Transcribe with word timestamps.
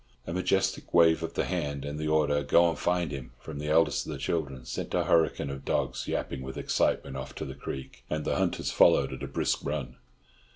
A 0.25 0.33
majestic 0.33 0.95
wave 0.95 1.21
of 1.21 1.35
the 1.35 1.45
hand, 1.45 1.85
and 1.85 1.99
the 1.99 2.07
order 2.07 2.41
"Go 2.41 2.67
and 2.67 2.79
find 2.79 3.11
him!" 3.11 3.33
from 3.39 3.59
the 3.59 3.69
eldest 3.69 4.07
of 4.07 4.11
the 4.11 4.17
children, 4.17 4.65
sent 4.65 4.95
a 4.95 5.03
hurricane 5.03 5.51
of 5.51 5.63
dogs 5.63 6.07
yapping 6.07 6.41
with 6.41 6.57
excitement 6.57 7.15
off 7.15 7.35
to 7.35 7.45
the 7.45 7.53
creek, 7.53 8.03
and 8.09 8.25
the 8.25 8.37
hunters 8.37 8.71
followed 8.71 9.13
at 9.13 9.21
a 9.21 9.27
brisk 9.27 9.59
run. 9.63 9.97